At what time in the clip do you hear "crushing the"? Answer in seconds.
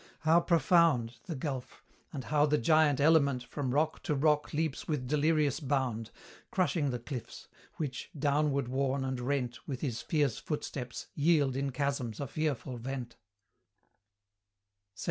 6.49-6.97